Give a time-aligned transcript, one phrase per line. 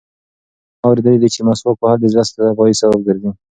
[0.79, 3.29] ما اورېدلي دي چې مسواک وهل د زړه د صفایي سبب ګرځي.